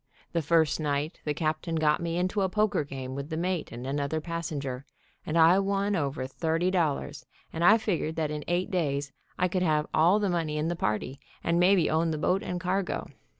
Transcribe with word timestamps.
The 0.31 0.41
first 0.41 0.79
night 0.79 1.19
the 1.25 1.33
captain 1.35 1.75
got 1.75 2.01
me 2.01 2.17
into 2.17 2.41
a 2.41 2.49
poker 2.49 2.83
game 2.83 3.13
with 3.13 3.29
the 3.29 3.37
mate 3.37 3.71
and 3.71 3.85
another 3.85 4.19
passenger, 4.19 4.83
and 5.27 5.37
I 5.37 5.59
won 5.59 5.95
over 5.95 6.25
thirty 6.25 6.71
dollars, 6.71 7.23
and 7.53 7.63
I 7.63 7.77
figured 7.77 8.15
that 8.15 8.31
in 8.31 8.43
eight 8.47 8.71
days 8.71 9.11
I 9.37 9.47
could 9.47 9.61
have 9.61 9.85
all 9.93 10.17
the 10.17 10.27
money 10.27 10.57
in 10.57 10.69
the 10.69 10.75
party, 10.75 11.19
and 11.43 11.59
maybe 11.59 11.87
own 11.87 12.09
the 12.09 12.17
boat 12.17 12.41
and 12.41 12.59
cargo. 12.59 13.09